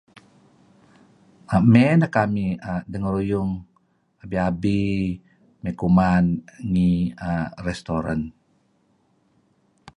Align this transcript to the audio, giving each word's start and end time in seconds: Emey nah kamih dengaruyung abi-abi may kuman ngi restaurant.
Emey 1.57 1.89
nah 1.99 2.11
kamih 2.15 2.51
dengaruyung 2.91 3.51
abi-abi 4.23 4.81
may 5.61 5.73
kuman 5.79 6.25
ngi 6.71 6.91
restaurant. 7.67 8.23